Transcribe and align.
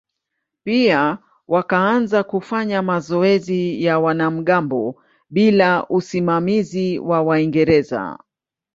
Pia 0.63 1.17
wakaanza 1.47 2.23
kufanya 2.23 2.81
mazoezi 2.81 3.83
ya 3.83 3.99
wanamgambo 3.99 5.03
bila 5.29 5.87
usimamizi 5.87 6.99
wa 6.99 7.21
Waingereza. 7.21 8.19